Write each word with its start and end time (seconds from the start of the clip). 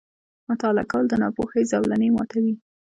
•مطالعه 0.49 0.85
کول، 0.91 1.05
د 1.09 1.13
ناپوهۍ 1.21 1.63
زولنې 1.71 2.07
ماتوي. 2.15 2.53